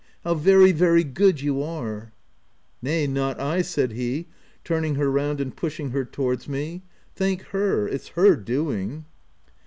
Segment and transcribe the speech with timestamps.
[0.23, 2.11] How very, very good you are!"
[2.81, 4.25] "Nay, not I" said he,
[4.63, 6.73] turning her round and pushing her towards me.
[6.77, 6.81] iC
[7.13, 9.05] Thank her; it's her doing.'